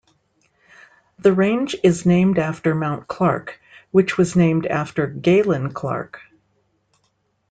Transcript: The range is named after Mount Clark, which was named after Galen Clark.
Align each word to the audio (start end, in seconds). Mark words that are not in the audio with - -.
The 1.19 1.31
range 1.31 1.75
is 1.83 2.07
named 2.07 2.39
after 2.39 2.73
Mount 2.73 3.07
Clark, 3.07 3.61
which 3.91 4.17
was 4.17 4.35
named 4.35 4.65
after 4.65 5.05
Galen 5.05 5.73
Clark. 5.73 6.21